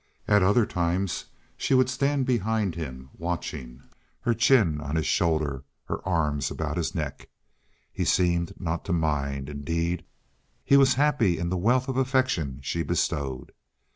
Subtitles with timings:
[0.27, 1.25] At other times
[1.55, 3.83] she would stand behind him watching,
[4.21, 7.29] her chin on his shoulder, her arms about his neck.
[7.93, 10.03] He seemed not to mind—indeed,
[10.63, 13.51] he was happy in the wealth of affection she bestowed.